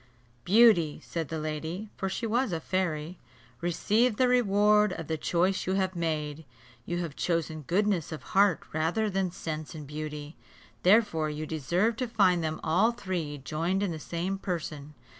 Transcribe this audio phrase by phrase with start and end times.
[0.45, 3.19] "Beauty," said the lady (for she was a fairy),
[3.61, 6.43] "receive the reward of the choice you have made.
[6.87, 10.35] You have chosen goodness of heart rather than sense and beauty;
[10.81, 14.95] therefore you deserve to find them all three joined in the same person.